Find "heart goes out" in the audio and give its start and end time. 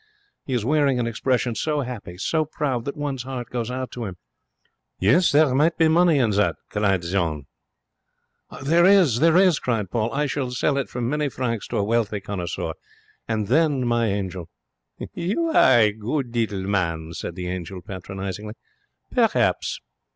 3.21-3.91